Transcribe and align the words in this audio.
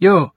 Yo, 0.00 0.30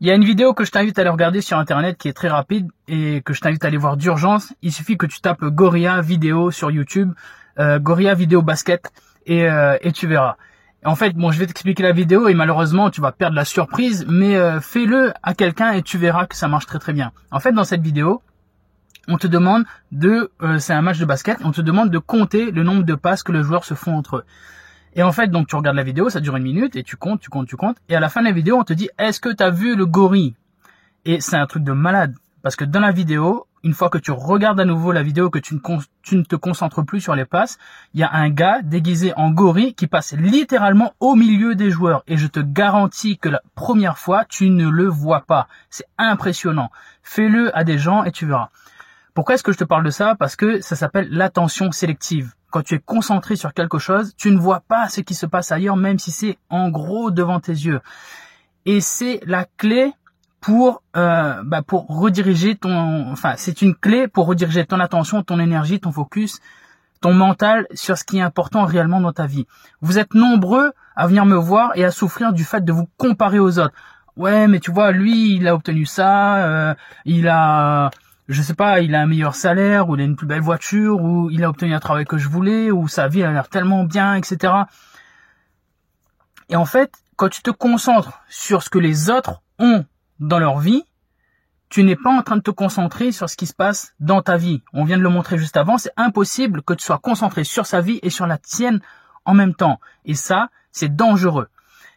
il 0.00 0.06
y 0.06 0.10
a 0.10 0.14
une 0.14 0.24
vidéo 0.24 0.54
que 0.54 0.64
je 0.64 0.70
t'invite 0.70 0.98
à 0.98 1.02
aller 1.02 1.10
regarder 1.10 1.42
sur 1.42 1.58
internet 1.58 1.98
qui 1.98 2.08
est 2.08 2.14
très 2.14 2.28
rapide 2.28 2.70
et 2.88 3.20
que 3.20 3.34
je 3.34 3.42
t'invite 3.42 3.62
à 3.62 3.68
aller 3.68 3.76
voir 3.76 3.98
d'urgence. 3.98 4.54
Il 4.62 4.72
suffit 4.72 4.96
que 4.96 5.04
tu 5.04 5.20
tapes 5.20 5.44
Gorilla 5.44 6.00
vidéo 6.00 6.50
sur 6.50 6.70
YouTube, 6.70 7.12
euh, 7.58 7.78
Gorilla 7.78 8.14
vidéo 8.14 8.40
basket 8.40 8.90
et, 9.26 9.44
euh, 9.44 9.76
et 9.82 9.92
tu 9.92 10.06
verras. 10.06 10.36
En 10.86 10.96
fait, 10.96 11.14
bon, 11.14 11.30
je 11.30 11.38
vais 11.38 11.46
t'expliquer 11.46 11.82
la 11.82 11.92
vidéo 11.92 12.26
et 12.28 12.34
malheureusement, 12.34 12.88
tu 12.88 13.02
vas 13.02 13.12
perdre 13.12 13.36
la 13.36 13.44
surprise, 13.44 14.06
mais 14.08 14.34
euh, 14.36 14.60
fais-le 14.60 15.12
à 15.22 15.34
quelqu'un 15.34 15.72
et 15.72 15.82
tu 15.82 15.98
verras 15.98 16.24
que 16.26 16.34
ça 16.34 16.48
marche 16.48 16.64
très 16.64 16.78
très 16.78 16.94
bien. 16.94 17.12
En 17.30 17.38
fait, 17.38 17.52
dans 17.52 17.64
cette 17.64 17.82
vidéo, 17.82 18.22
on 19.08 19.18
te 19.18 19.26
demande 19.26 19.64
de, 19.92 20.30
euh, 20.40 20.58
c'est 20.58 20.72
un 20.72 20.80
match 20.82 20.98
de 20.98 21.04
basket, 21.04 21.36
on 21.44 21.52
te 21.52 21.60
demande 21.60 21.90
de 21.90 21.98
compter 21.98 22.50
le 22.50 22.62
nombre 22.62 22.84
de 22.84 22.94
passes 22.94 23.22
que 23.22 23.32
les 23.32 23.42
joueurs 23.42 23.64
se 23.64 23.74
font 23.74 23.94
entre 23.94 24.16
eux. 24.16 24.24
Et 24.94 25.02
en 25.02 25.12
fait, 25.12 25.28
donc 25.28 25.48
tu 25.48 25.56
regardes 25.56 25.76
la 25.76 25.82
vidéo, 25.82 26.10
ça 26.10 26.20
dure 26.20 26.36
une 26.36 26.42
minute 26.42 26.76
et 26.76 26.82
tu 26.82 26.96
comptes, 26.96 27.20
tu 27.20 27.30
comptes, 27.30 27.48
tu 27.48 27.56
comptes. 27.56 27.78
Et 27.88 27.96
à 27.96 28.00
la 28.00 28.08
fin 28.08 28.20
de 28.20 28.26
la 28.26 28.32
vidéo, 28.32 28.56
on 28.58 28.64
te 28.64 28.72
dit, 28.72 28.90
est-ce 28.98 29.20
que 29.20 29.30
tu 29.30 29.42
as 29.42 29.50
vu 29.50 29.74
le 29.74 29.86
gorille? 29.86 30.34
Et 31.04 31.20
c'est 31.20 31.36
un 31.36 31.46
truc 31.46 31.64
de 31.64 31.72
malade. 31.72 32.14
Parce 32.42 32.56
que 32.56 32.64
dans 32.64 32.80
la 32.80 32.90
vidéo, 32.90 33.46
une 33.62 33.72
fois 33.72 33.88
que 33.88 33.98
tu 33.98 34.10
regardes 34.10 34.60
à 34.60 34.64
nouveau 34.64 34.92
la 34.92 35.02
vidéo, 35.02 35.30
que 35.30 35.38
tu 35.38 35.54
ne, 35.54 35.60
tu 36.02 36.16
ne 36.16 36.24
te 36.24 36.36
concentres 36.36 36.84
plus 36.84 37.00
sur 37.00 37.14
les 37.14 37.24
passes, 37.24 37.58
il 37.94 38.00
y 38.00 38.02
a 38.02 38.12
un 38.12 38.28
gars 38.28 38.60
déguisé 38.62 39.14
en 39.16 39.30
gorille 39.30 39.74
qui 39.74 39.86
passe 39.86 40.12
littéralement 40.14 40.92
au 41.00 41.14
milieu 41.14 41.54
des 41.54 41.70
joueurs. 41.70 42.02
Et 42.06 42.16
je 42.16 42.26
te 42.26 42.40
garantis 42.40 43.18
que 43.18 43.28
la 43.28 43.40
première 43.54 43.98
fois, 43.98 44.24
tu 44.28 44.50
ne 44.50 44.68
le 44.68 44.86
vois 44.86 45.20
pas. 45.20 45.46
C'est 45.70 45.86
impressionnant. 45.96 46.70
Fais-le 47.02 47.56
à 47.56 47.64
des 47.64 47.78
gens 47.78 48.04
et 48.04 48.10
tu 48.10 48.26
verras. 48.26 48.50
Pourquoi 49.14 49.36
est-ce 49.36 49.42
que 49.42 49.52
je 49.52 49.58
te 49.58 49.64
parle 49.64 49.84
de 49.84 49.90
ça? 49.90 50.16
Parce 50.16 50.36
que 50.36 50.60
ça 50.60 50.74
s'appelle 50.74 51.08
l'attention 51.10 51.70
sélective 51.70 52.34
quand 52.52 52.62
tu 52.62 52.74
es 52.76 52.78
concentré 52.78 53.34
sur 53.34 53.52
quelque 53.54 53.78
chose, 53.78 54.14
tu 54.16 54.30
ne 54.30 54.38
vois 54.38 54.60
pas 54.60 54.88
ce 54.88 55.00
qui 55.00 55.14
se 55.14 55.26
passe 55.26 55.50
ailleurs, 55.50 55.76
même 55.76 55.98
si 55.98 56.12
c'est 56.12 56.38
en 56.50 56.68
gros 56.68 57.10
devant 57.10 57.40
tes 57.40 57.52
yeux. 57.52 57.80
Et 58.66 58.80
c'est 58.80 59.20
la 59.26 59.46
clé 59.56 59.92
pour 60.40 60.82
euh, 60.96 61.42
bah 61.44 61.62
pour 61.62 61.86
rediriger 61.88 62.56
ton, 62.56 63.10
enfin 63.10 63.34
c'est 63.36 63.62
une 63.62 63.74
clé 63.74 64.06
pour 64.06 64.26
rediriger 64.26 64.66
ton 64.66 64.80
attention, 64.80 65.22
ton 65.22 65.40
énergie, 65.40 65.80
ton 65.80 65.92
focus, 65.92 66.40
ton 67.00 67.14
mental 67.14 67.66
sur 67.74 67.96
ce 67.96 68.04
qui 68.04 68.18
est 68.18 68.22
important 68.22 68.64
réellement 68.64 69.00
dans 69.00 69.12
ta 69.12 69.26
vie. 69.26 69.46
Vous 69.80 69.98
êtes 69.98 70.14
nombreux 70.14 70.72
à 70.94 71.06
venir 71.06 71.24
me 71.24 71.36
voir 71.36 71.72
et 71.74 71.84
à 71.84 71.90
souffrir 71.90 72.32
du 72.32 72.44
fait 72.44 72.64
de 72.64 72.72
vous 72.72 72.88
comparer 72.98 73.38
aux 73.38 73.58
autres. 73.58 73.74
Ouais, 74.16 74.46
mais 74.46 74.60
tu 74.60 74.70
vois, 74.70 74.92
lui, 74.92 75.36
il 75.36 75.48
a 75.48 75.54
obtenu 75.54 75.86
ça, 75.86 76.44
euh, 76.44 76.74
il 77.06 77.28
a 77.28 77.90
je 78.32 78.42
sais 78.42 78.54
pas, 78.54 78.80
il 78.80 78.94
a 78.94 79.02
un 79.02 79.06
meilleur 79.06 79.34
salaire, 79.34 79.88
ou 79.88 79.96
il 79.96 80.00
a 80.00 80.04
une 80.04 80.16
plus 80.16 80.26
belle 80.26 80.40
voiture, 80.40 81.00
ou 81.00 81.30
il 81.30 81.44
a 81.44 81.48
obtenu 81.48 81.74
un 81.74 81.80
travail 81.80 82.04
que 82.04 82.18
je 82.18 82.28
voulais, 82.28 82.70
ou 82.70 82.88
sa 82.88 83.08
vie 83.08 83.22
a 83.22 83.30
l'air 83.30 83.48
tellement 83.48 83.84
bien, 83.84 84.14
etc. 84.14 84.52
Et 86.48 86.56
en 86.56 86.64
fait, 86.64 86.92
quand 87.16 87.28
tu 87.28 87.42
te 87.42 87.50
concentres 87.50 88.20
sur 88.28 88.62
ce 88.62 88.70
que 88.70 88.78
les 88.78 89.10
autres 89.10 89.42
ont 89.58 89.84
dans 90.18 90.38
leur 90.38 90.58
vie, 90.58 90.84
tu 91.68 91.84
n'es 91.84 91.96
pas 91.96 92.10
en 92.10 92.22
train 92.22 92.36
de 92.36 92.42
te 92.42 92.50
concentrer 92.50 93.12
sur 93.12 93.30
ce 93.30 93.36
qui 93.36 93.46
se 93.46 93.54
passe 93.54 93.94
dans 93.98 94.20
ta 94.20 94.36
vie. 94.36 94.62
On 94.74 94.84
vient 94.84 94.98
de 94.98 95.02
le 95.02 95.08
montrer 95.08 95.38
juste 95.38 95.56
avant, 95.56 95.78
c'est 95.78 95.92
impossible 95.96 96.62
que 96.62 96.74
tu 96.74 96.84
sois 96.84 96.98
concentré 96.98 97.44
sur 97.44 97.64
sa 97.64 97.80
vie 97.80 97.98
et 98.02 98.10
sur 98.10 98.26
la 98.26 98.36
tienne 98.36 98.80
en 99.24 99.32
même 99.32 99.54
temps. 99.54 99.80
Et 100.04 100.14
ça, 100.14 100.50
c'est 100.70 100.94
dangereux. 100.94 101.48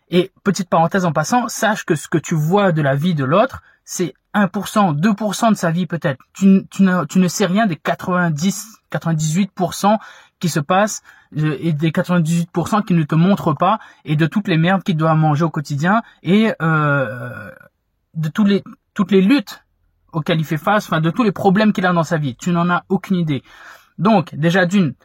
Et 0.09 0.31
petite 0.43 0.69
parenthèse 0.69 1.05
en 1.05 1.11
passant, 1.11 1.49
sache 1.49 1.83
que 1.83 1.95
ce 1.95 2.07
que 2.07 2.17
tu 2.17 2.35
vois 2.35 2.71
de 2.71 2.81
la 2.81 2.95
vie 2.95 3.15
de 3.15 3.25
l'autre, 3.25 3.63
c'est 3.85 4.13
1%, 4.33 4.99
2% 4.99 5.49
de 5.51 5.55
sa 5.55 5.71
vie 5.71 5.85
peut-être. 5.85 6.19
Tu, 6.33 6.65
tu, 6.69 6.83
ne, 6.83 7.05
tu 7.05 7.19
ne 7.19 7.27
sais 7.27 7.45
rien 7.45 7.67
des 7.67 7.77
90, 7.77 8.79
98% 8.91 9.97
qui 10.39 10.49
se 10.49 10.59
passent 10.59 11.03
euh, 11.37 11.55
et 11.59 11.71
des 11.71 11.91
98% 11.91 12.83
qui 12.83 12.93
ne 12.93 13.03
te 13.03 13.15
montrent 13.15 13.53
pas 13.53 13.79
et 14.03 14.15
de 14.15 14.25
toutes 14.25 14.47
les 14.47 14.57
merdes 14.57 14.83
qu'il 14.83 14.97
doit 14.97 15.15
manger 15.15 15.45
au 15.45 15.49
quotidien 15.49 16.01
et 16.23 16.51
euh, 16.61 17.51
de 18.15 18.27
tous 18.27 18.43
les, 18.43 18.63
toutes 18.93 19.11
les 19.11 19.21
luttes 19.21 19.63
auxquelles 20.11 20.39
il 20.39 20.45
fait 20.45 20.57
face, 20.57 20.85
enfin 20.85 21.01
de 21.01 21.11
tous 21.11 21.23
les 21.23 21.31
problèmes 21.31 21.71
qu'il 21.71 21.85
a 21.85 21.93
dans 21.93 22.03
sa 22.03 22.17
vie. 22.17 22.35
Tu 22.35 22.51
n'en 22.51 22.69
as 22.69 22.83
aucune 22.89 23.17
idée. 23.17 23.43
Donc 23.97 24.35
déjà 24.35 24.65
d'une, 24.65 24.95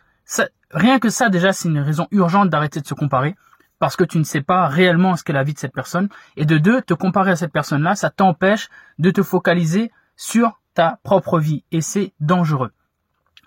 rien 0.70 0.98
que 0.98 1.10
ça 1.10 1.28
déjà 1.28 1.52
c'est 1.52 1.68
une 1.68 1.80
raison 1.80 2.08
urgente 2.10 2.48
d'arrêter 2.48 2.80
de 2.80 2.86
se 2.86 2.94
comparer 2.94 3.36
parce 3.80 3.96
que 3.96 4.04
tu 4.04 4.18
ne 4.18 4.24
sais 4.24 4.42
pas 4.42 4.68
réellement 4.68 5.16
ce 5.16 5.24
qu'est 5.24 5.32
la 5.32 5.42
vie 5.42 5.54
de 5.54 5.58
cette 5.58 5.72
personne. 5.72 6.08
Et 6.36 6.44
de 6.44 6.58
deux, 6.58 6.82
te 6.82 6.94
comparer 6.94 7.32
à 7.32 7.36
cette 7.36 7.52
personne-là, 7.52 7.96
ça 7.96 8.10
t'empêche 8.10 8.68
de 8.98 9.10
te 9.10 9.22
focaliser 9.22 9.90
sur 10.16 10.60
ta 10.74 11.00
propre 11.02 11.40
vie. 11.40 11.64
Et 11.72 11.80
c'est 11.80 12.12
dangereux. 12.20 12.70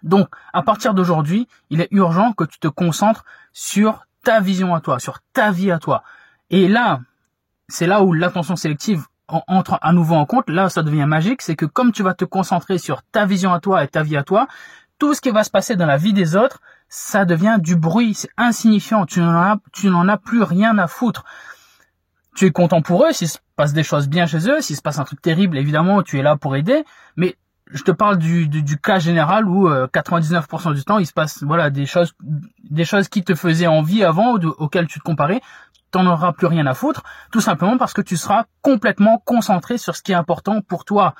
Donc, 0.01 0.27
à 0.51 0.63
partir 0.63 0.95
d'aujourd'hui, 0.95 1.47
il 1.69 1.79
est 1.81 1.87
urgent 1.91 2.33
que 2.33 2.43
tu 2.43 2.59
te 2.59 2.67
concentres 2.67 3.23
sur 3.53 4.05
ta 4.23 4.39
vision 4.39 4.73
à 4.73 4.81
toi, 4.81 4.99
sur 4.99 5.19
ta 5.33 5.51
vie 5.51 5.71
à 5.71 5.77
toi. 5.77 6.03
Et 6.49 6.67
là, 6.67 6.99
c'est 7.67 7.87
là 7.87 8.01
où 8.01 8.11
l'attention 8.11 8.55
sélective 8.55 9.05
entre 9.27 9.77
à 9.81 9.93
nouveau 9.93 10.15
en 10.15 10.25
compte. 10.25 10.49
Là, 10.49 10.67
ça 10.69 10.81
devient 10.81 11.05
magique. 11.05 11.43
C'est 11.43 11.55
que 11.55 11.65
comme 11.65 11.91
tu 11.91 12.01
vas 12.01 12.15
te 12.15 12.25
concentrer 12.25 12.79
sur 12.79 13.03
ta 13.03 13.25
vision 13.25 13.53
à 13.53 13.59
toi 13.59 13.83
et 13.83 13.87
ta 13.87 14.01
vie 14.01 14.17
à 14.17 14.23
toi, 14.23 14.47
tout 14.99 15.13
ce 15.13 15.21
qui 15.21 15.31
va 15.31 15.43
se 15.43 15.49
passer 15.49 15.75
dans 15.75 15.85
la 15.85 15.97
vie 15.97 16.13
des 16.13 16.35
autres, 16.35 16.61
ça 16.87 17.25
devient 17.25 17.57
du 17.59 17.75
bruit, 17.75 18.13
c'est 18.13 18.29
insignifiant, 18.37 19.05
tu 19.05 19.19
n'en 19.19 20.07
as, 20.07 20.17
plus 20.17 20.43
rien 20.43 20.77
à 20.77 20.87
foutre. 20.87 21.25
Tu 22.35 22.45
es 22.45 22.51
content 22.51 22.81
pour 22.81 23.05
eux, 23.05 23.11
s'il 23.11 23.27
se 23.27 23.39
passe 23.55 23.73
des 23.73 23.83
choses 23.83 24.07
bien 24.07 24.25
chez 24.25 24.49
eux, 24.49 24.61
s'il 24.61 24.75
se 24.75 24.81
passe 24.81 24.99
un 24.99 25.03
truc 25.03 25.21
terrible, 25.21 25.57
évidemment, 25.57 26.03
tu 26.03 26.19
es 26.19 26.21
là 26.21 26.35
pour 26.35 26.55
aider, 26.55 26.83
mais 27.15 27.35
je 27.71 27.83
te 27.83 27.91
parle 27.91 28.17
du, 28.17 28.77
cas 28.81 28.99
général 28.99 29.47
où 29.47 29.69
99% 29.69 30.69
euh, 30.69 30.73
du 30.73 30.83
temps 30.83 30.99
il 30.99 31.07
se 31.07 31.13
passe 31.13 31.43
voilà 31.43 31.69
des 31.69 31.85
choses 31.85 32.13
des 32.69 32.85
choses 32.85 33.07
qui 33.07 33.23
te 33.23 33.33
faisaient 33.35 33.67
envie 33.67 34.03
avant 34.03 34.35
auxquelles 34.35 34.87
tu 34.87 34.99
te 34.99 35.03
comparais 35.03 35.41
t'en 35.89 36.05
auras 36.05 36.33
plus 36.33 36.47
rien 36.47 36.67
à 36.67 36.73
foutre 36.73 37.03
tout 37.31 37.41
simplement 37.41 37.77
parce 37.77 37.93
que 37.93 38.01
tu 38.01 38.17
seras 38.17 38.45
complètement 38.61 39.17
concentré 39.25 39.77
sur 39.77 39.95
ce 39.95 40.03
qui 40.03 40.11
est 40.11 40.15
important 40.15 40.61
pour 40.61 40.85
toi 40.85 41.15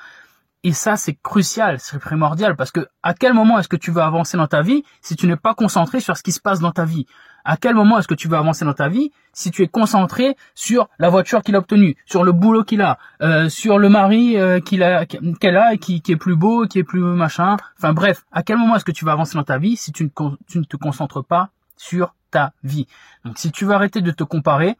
et 0.64 0.72
ça, 0.72 0.96
c'est 0.96 1.14
crucial, 1.22 1.78
c'est 1.78 1.98
primordial, 1.98 2.56
parce 2.56 2.70
que 2.70 2.88
à 3.02 3.12
quel 3.12 3.34
moment 3.34 3.58
est-ce 3.58 3.68
que 3.68 3.76
tu 3.76 3.90
veux 3.90 4.00
avancer 4.00 4.38
dans 4.38 4.46
ta 4.46 4.62
vie 4.62 4.82
si 5.02 5.14
tu 5.14 5.26
n'es 5.26 5.36
pas 5.36 5.54
concentré 5.54 6.00
sur 6.00 6.16
ce 6.16 6.22
qui 6.22 6.32
se 6.32 6.40
passe 6.40 6.58
dans 6.58 6.72
ta 6.72 6.86
vie? 6.86 7.06
À 7.44 7.58
quel 7.58 7.74
moment 7.74 7.98
est-ce 7.98 8.08
que 8.08 8.14
tu 8.14 8.28
veux 8.28 8.38
avancer 8.38 8.64
dans 8.64 8.72
ta 8.72 8.88
vie 8.88 9.12
si 9.34 9.50
tu 9.50 9.62
es 9.62 9.68
concentré 9.68 10.36
sur 10.54 10.88
la 10.98 11.10
voiture 11.10 11.42
qu'il 11.42 11.54
a 11.54 11.58
obtenue, 11.58 11.96
sur 12.06 12.24
le 12.24 12.32
boulot 12.32 12.64
qu'il 12.64 12.80
a, 12.80 12.96
euh, 13.20 13.50
sur 13.50 13.78
le 13.78 13.90
mari 13.90 14.38
euh, 14.38 14.60
qu'il 14.60 14.82
a, 14.82 15.04
qu'elle 15.04 15.58
a, 15.58 15.74
et 15.74 15.78
qui, 15.78 16.00
qui 16.00 16.12
est 16.12 16.16
plus 16.16 16.34
beau, 16.34 16.66
qui 16.66 16.78
est 16.78 16.84
plus 16.84 17.00
machin? 17.00 17.58
Enfin 17.78 17.92
bref, 17.92 18.24
à 18.32 18.42
quel 18.42 18.56
moment 18.56 18.76
est-ce 18.76 18.86
que 18.86 18.92
tu 18.92 19.04
vas 19.04 19.12
avancer 19.12 19.36
dans 19.36 19.44
ta 19.44 19.58
vie 19.58 19.76
si 19.76 19.92
tu 19.92 20.04
ne, 20.04 20.08
tu 20.48 20.58
ne 20.58 20.64
te 20.64 20.78
concentres 20.78 21.22
pas 21.22 21.50
sur 21.76 22.14
ta 22.30 22.54
vie? 22.62 22.86
Donc 23.26 23.36
si 23.36 23.52
tu 23.52 23.66
veux 23.66 23.74
arrêter 23.74 24.00
de 24.00 24.12
te 24.12 24.24
comparer, 24.24 24.78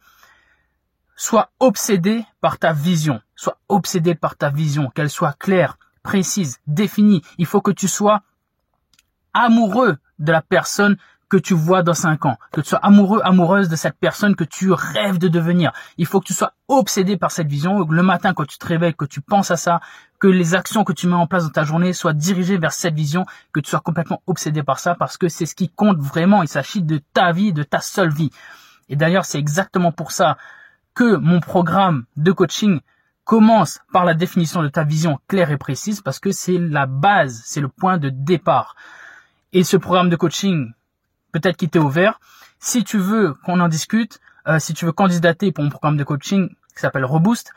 sois 1.15 1.49
obsédé 1.59 2.25
par 2.41 2.57
ta 2.57 2.73
vision. 2.73 3.21
Sois 3.35 3.57
obsédé 3.69 4.15
par 4.15 4.35
ta 4.37 4.49
vision, 4.49 4.89
qu'elle 4.89 5.09
soit 5.09 5.37
claire, 5.37 5.77
précise, 6.03 6.59
définie. 6.67 7.21
Il 7.37 7.45
faut 7.45 7.61
que 7.61 7.71
tu 7.71 7.87
sois 7.87 8.21
amoureux 9.33 9.97
de 10.19 10.31
la 10.31 10.41
personne 10.41 10.97
que 11.27 11.37
tu 11.37 11.53
vois 11.53 11.81
dans 11.81 11.93
cinq 11.93 12.25
ans, 12.25 12.37
que 12.51 12.61
tu 12.61 12.69
sois 12.69 12.79
amoureux, 12.79 13.19
amoureuse 13.23 13.67
de 13.67 13.75
cette 13.75 13.97
personne 13.97 14.35
que 14.35 14.43
tu 14.43 14.71
rêves 14.71 15.17
de 15.17 15.27
devenir. 15.27 15.71
Il 15.97 16.05
faut 16.05 16.19
que 16.19 16.27
tu 16.27 16.33
sois 16.33 16.53
obsédé 16.67 17.17
par 17.17 17.31
cette 17.31 17.47
vision. 17.47 17.85
Le 17.89 18.03
matin, 18.03 18.33
quand 18.33 18.45
tu 18.45 18.57
te 18.57 18.65
réveilles, 18.65 18.93
que 18.93 19.05
tu 19.05 19.21
penses 19.21 19.49
à 19.51 19.57
ça, 19.57 19.79
que 20.19 20.27
les 20.27 20.53
actions 20.53 20.83
que 20.83 20.93
tu 20.93 21.07
mets 21.07 21.15
en 21.15 21.27
place 21.27 21.43
dans 21.43 21.49
ta 21.49 21.63
journée 21.63 21.93
soient 21.93 22.13
dirigées 22.13 22.57
vers 22.57 22.73
cette 22.73 22.93
vision, 22.93 23.25
que 23.53 23.59
tu 23.59 23.69
sois 23.69 23.79
complètement 23.79 24.21
obsédé 24.27 24.61
par 24.61 24.79
ça, 24.79 24.95
parce 24.95 25.17
que 25.17 25.27
c'est 25.27 25.45
ce 25.45 25.55
qui 25.55 25.69
compte 25.69 25.97
vraiment. 25.97 26.43
Il 26.43 26.47
s'agit 26.47 26.83
de 26.83 27.01
ta 27.13 27.31
vie, 27.31 27.53
de 27.53 27.63
ta 27.63 27.81
seule 27.81 28.13
vie. 28.13 28.29
Et 28.87 28.95
d'ailleurs, 28.95 29.25
c'est 29.25 29.39
exactement 29.39 29.91
pour 29.91 30.11
ça 30.11 30.37
que 30.95 31.17
mon 31.17 31.41
programme 31.41 32.05
de 32.15 32.31
coaching 32.31 32.79
commence 33.25 33.79
par 33.91 34.05
la 34.05 34.13
définition 34.13 34.63
de 34.63 34.69
ta 34.69 34.83
vision 34.83 35.19
claire 35.27 35.51
et 35.51 35.57
précise 35.57 36.01
parce 36.01 36.19
que 36.19 36.31
c'est 36.31 36.57
la 36.57 36.85
base, 36.85 37.41
c'est 37.45 37.61
le 37.61 37.67
point 37.67 37.97
de 37.97 38.09
départ. 38.09 38.75
Et 39.51 39.63
ce 39.63 39.77
programme 39.77 40.09
de 40.09 40.15
coaching, 40.15 40.71
peut-être 41.31 41.57
qu'il 41.57 41.69
t'est 41.69 41.79
ouvert. 41.79 42.19
Si 42.59 42.83
tu 42.83 42.97
veux 42.97 43.33
qu'on 43.45 43.59
en 43.59 43.67
discute, 43.67 44.19
euh, 44.47 44.59
si 44.59 44.73
tu 44.73 44.85
veux 44.85 44.91
candidater 44.91 45.51
pour 45.51 45.63
mon 45.63 45.69
programme 45.69 45.97
de 45.97 46.03
coaching 46.03 46.49
qui 46.49 46.79
s'appelle 46.79 47.05
Reboost, 47.05 47.51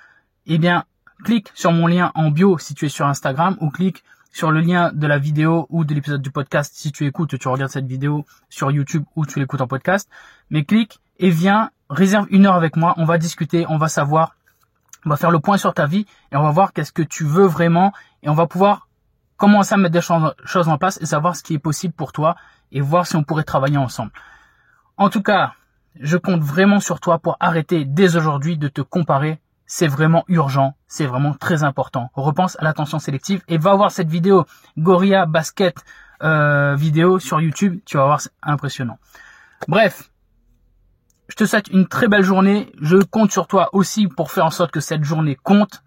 eh 0.47 0.59
bien, 0.59 0.85
clique 1.23 1.51
sur 1.55 1.73
mon 1.73 1.87
lien 1.87 2.11
en 2.15 2.31
bio 2.31 2.59
si 2.59 2.75
tu 2.75 2.87
es 2.87 2.89
sur 2.89 3.07
Instagram 3.07 3.57
ou 3.61 3.71
clique 3.71 4.05
sur 4.33 4.51
le 4.51 4.61
lien 4.61 4.93
de 4.93 5.07
la 5.07 5.19
vidéo 5.19 5.67
ou 5.71 5.85
de 5.85 5.95
l'épisode 5.95 6.23
du 6.23 6.31
podcast 6.31 6.73
si 6.75 6.93
tu 6.93 7.07
écoutes, 7.07 7.39
tu 7.39 7.49
regardes 7.49 7.71
cette 7.71 7.87
vidéo 7.87 8.25
sur 8.49 8.71
YouTube 8.71 9.05
ou 9.17 9.27
tu 9.27 9.39
l'écoutes 9.39 9.61
en 9.61 9.67
podcast. 9.67 10.09
Mais 10.51 10.65
clique 10.65 11.01
et 11.19 11.31
viens 11.31 11.71
réserve 11.91 12.27
une 12.31 12.47
heure 12.47 12.55
avec 12.55 12.77
moi, 12.77 12.95
on 12.97 13.05
va 13.05 13.19
discuter, 13.19 13.67
on 13.69 13.79
va 13.79 13.89
savoir, 13.89 14.35
on 15.05 15.11
va 15.11 15.17
faire 15.17 15.31
le 15.31 15.41
point 15.41 15.57
sur 15.57 15.75
ta 15.75 15.87
vie 15.87 16.07
et 16.33 16.37
on 16.37 16.43
va 16.43 16.51
voir 16.51 16.73
qu'est-ce 16.73 16.93
que 16.93 17.03
tu 17.03 17.25
veux 17.25 17.47
vraiment 17.47 17.93
et 18.23 18.29
on 18.29 18.35
va 18.35 18.47
pouvoir 18.47 18.89
commencer 19.37 19.75
à 19.75 19.77
mettre 19.77 19.93
des 19.93 20.01
choses 20.01 20.69
en 20.69 20.79
place 20.79 21.01
et 21.01 21.07
savoir 21.07 21.37
ce 21.37 21.43
qui 21.43 21.55
est 21.55 21.59
possible 21.59 21.95
pour 21.95 22.13
toi 22.13 22.37
et 22.73 22.81
voir 22.81 23.07
si 23.07 23.17
on 23.17 23.23
pourrait 23.23 23.45
travailler 23.45 23.79
ensemble. 23.79 24.13
En 24.97 25.11
tout 25.11 25.23
cas, 25.23 25.55
je 26.01 26.17
compte 26.17 26.43
vraiment 26.43 26.81
sur 26.81 27.01
toi 27.01 27.19
pour 27.19 27.37
arrêter 27.41 27.85
dès 27.85 28.17
aujourd'hui 28.17 28.59
de 28.59 28.69
te 28.69 28.81
comparer. 28.81 29.41
C'est 29.67 29.87
vraiment 29.87 30.25
urgent, 30.29 30.75
c'est 30.87 31.07
vraiment 31.07 31.35
très 31.35 31.63
important. 31.63 32.11
Repense 32.15 32.57
à 32.59 32.65
l'attention 32.65 32.99
sélective 32.99 33.43
et 33.49 33.59
va 33.59 33.75
voir 33.75 33.91
cette 33.91 34.09
vidéo 34.09 34.47
Gorilla 34.77 35.27
Basket 35.27 35.77
euh, 36.23 36.75
vidéo 36.75 37.19
sur 37.19 37.41
YouTube. 37.41 37.81
Tu 37.85 37.97
vas 37.97 38.05
voir, 38.05 38.21
c'est 38.21 38.33
impressionnant. 38.43 38.99
Bref, 39.69 40.11
je 41.29 41.37
te 41.37 41.45
souhaite 41.45 41.69
une 41.69 41.87
très 41.87 42.09
belle 42.09 42.23
journée. 42.23 42.73
Je 42.81 42.97
compte 42.97 43.31
sur 43.31 43.47
toi 43.47 43.69
aussi 43.73 44.09
pour 44.09 44.31
faire 44.33 44.47
en 44.47 44.51
sorte 44.51 44.71
que 44.71 44.81
cette 44.81 45.05
journée 45.05 45.37
compte 45.37 45.83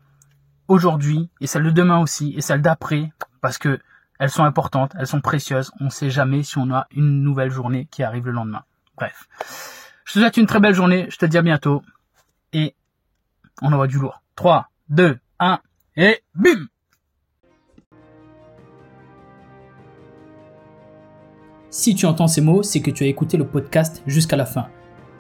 aujourd'hui 0.68 1.30
et 1.42 1.48
celle 1.48 1.64
de 1.64 1.72
demain 1.72 2.00
aussi 2.00 2.34
et 2.38 2.42
celle 2.42 2.62
d'après 2.62 3.12
parce 3.42 3.58
que 3.58 3.80
elles 4.20 4.30
sont 4.30 4.44
importantes, 4.44 4.94
elles 5.00 5.08
sont 5.08 5.20
précieuses. 5.20 5.72
On 5.80 5.86
ne 5.86 5.90
sait 5.90 6.12
jamais 6.12 6.44
si 6.44 6.60
on 6.60 6.72
a 6.72 6.86
une 6.92 7.24
nouvelle 7.24 7.50
journée 7.50 7.88
qui 7.90 8.04
arrive 8.04 8.28
le 8.28 8.32
lendemain. 8.32 8.64
Bref. 8.96 9.28
Je 10.06 10.14
te 10.14 10.20
souhaite 10.20 10.38
une 10.38 10.46
très 10.46 10.60
belle 10.60 10.76
journée. 10.76 11.08
Je 11.10 11.18
te 11.18 11.26
dis 11.26 11.40
à 11.40 11.42
bientôt. 11.42 11.82
Et 12.54 12.76
on 13.64 13.74
envoie 13.74 13.88
du 13.88 13.98
lourd. 13.98 14.22
3, 14.36 14.70
2, 14.90 15.18
1 15.40 15.60
et 15.98 16.24
bim 16.36 16.68
Si 21.72 21.96
tu 21.96 22.06
entends 22.06 22.28
ces 22.28 22.42
mots, 22.42 22.62
c'est 22.62 22.82
que 22.82 22.92
tu 22.92 23.06
as 23.06 23.08
écouté 23.08 23.38
le 23.38 23.48
podcast 23.48 24.04
jusqu'à 24.06 24.36
la 24.36 24.46
fin. 24.46 24.68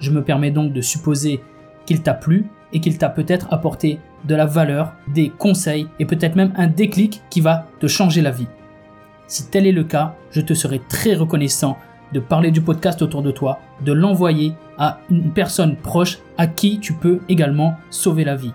Je 0.01 0.11
me 0.11 0.23
permets 0.23 0.51
donc 0.51 0.73
de 0.73 0.81
supposer 0.81 1.41
qu'il 1.85 2.01
t'a 2.01 2.13
plu 2.13 2.47
et 2.73 2.81
qu'il 2.81 2.97
t'a 2.97 3.09
peut-être 3.09 3.47
apporté 3.53 3.99
de 4.25 4.35
la 4.35 4.45
valeur, 4.45 4.93
des 5.13 5.29
conseils 5.29 5.87
et 5.99 6.05
peut-être 6.05 6.35
même 6.35 6.53
un 6.57 6.67
déclic 6.67 7.21
qui 7.29 7.41
va 7.41 7.67
te 7.79 7.87
changer 7.87 8.21
la 8.21 8.31
vie. 8.31 8.47
Si 9.27 9.49
tel 9.49 9.65
est 9.65 9.71
le 9.71 9.83
cas, 9.83 10.15
je 10.31 10.41
te 10.41 10.53
serai 10.53 10.81
très 10.89 11.15
reconnaissant 11.15 11.77
de 12.13 12.19
parler 12.19 12.51
du 12.51 12.61
podcast 12.61 13.01
autour 13.01 13.21
de 13.21 13.31
toi, 13.31 13.59
de 13.85 13.93
l'envoyer 13.93 14.53
à 14.77 14.99
une 15.09 15.31
personne 15.31 15.77
proche 15.77 16.19
à 16.37 16.47
qui 16.47 16.79
tu 16.79 16.93
peux 16.93 17.19
également 17.29 17.75
sauver 17.89 18.25
la 18.25 18.35
vie. 18.35 18.53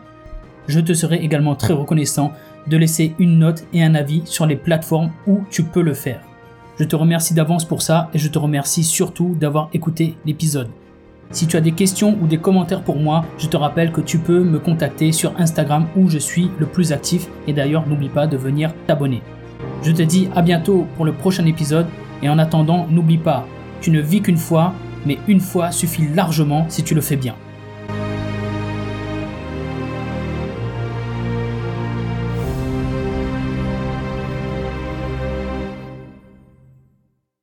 Je 0.69 0.81
te 0.81 0.93
serai 0.93 1.17
également 1.17 1.55
très 1.55 1.73
reconnaissant 1.73 2.33
de 2.67 2.77
laisser 2.77 3.15
une 3.19 3.39
note 3.39 3.65
et 3.73 3.83
un 3.83 3.95
avis 3.95 4.23
sur 4.27 4.47
les 4.47 4.57
plateformes 4.57 5.13
où 5.27 5.45
tu 5.51 5.63
peux 5.63 5.83
le 5.83 5.95
faire. 5.95 6.21
Je 6.79 6.85
te 6.85 6.97
remercie 6.97 7.33
d'avance 7.33 7.65
pour 7.65 7.81
ça 7.81 8.11
et 8.13 8.19
je 8.19 8.29
te 8.29 8.39
remercie 8.39 8.85
surtout 8.85 9.35
d'avoir 9.39 9.71
écouté 9.73 10.17
l'épisode. 10.27 10.69
Si 11.31 11.47
tu 11.47 11.57
as 11.57 11.61
des 11.61 11.73
questions 11.73 12.17
ou 12.21 12.27
des 12.27 12.39
commentaires 12.39 12.83
pour 12.83 12.97
moi, 12.97 13.25
je 13.39 13.49
te 13.49 13.57
rappelle 13.57 13.93
que 13.93 14.01
tu 14.01 14.19
peux 14.19 14.43
me 14.43 14.59
contacter 14.59 15.13
sur 15.13 15.39
Instagram 15.39 15.87
où 15.97 16.09
je 16.09 16.19
suis 16.19 16.51
le 16.59 16.67
plus 16.67 16.93
actif 16.93 17.29
et 17.47 17.53
d'ailleurs 17.53 17.87
n'oublie 17.87 18.09
pas 18.09 18.27
de 18.27 18.37
venir 18.37 18.73
t'abonner. 18.87 19.23
Je 19.83 19.93
te 19.93 20.03
dis 20.03 20.29
à 20.35 20.43
bientôt 20.43 20.87
pour 20.97 21.05
le 21.05 21.13
prochain 21.13 21.45
épisode 21.47 21.87
et 22.23 22.29
en 22.29 22.39
attendant, 22.39 22.87
n'oublie 22.89 23.19
pas, 23.19 23.47
tu 23.81 23.91
ne 23.91 24.01
vis 24.01 24.23
qu'une 24.23 24.37
fois, 24.37 24.73
mais 25.05 25.19
une 25.29 25.41
fois 25.41 25.71
suffit 25.71 26.09
largement 26.15 26.67
si 26.69 26.83
tu 26.83 26.95
le 26.95 27.01
fais 27.01 27.17
bien. 27.17 27.35